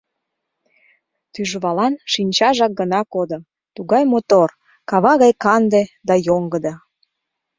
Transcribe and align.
Тӱжвалан 1.33 1.93
шинчажак 2.11 2.71
гына 2.79 3.01
кодо: 3.13 3.39
тугай 3.75 4.03
мотор, 4.11 4.49
кава 4.89 5.13
гай 5.21 5.33
канде 5.43 5.83
да 6.07 6.15
йоҥгыдо. 6.27 6.73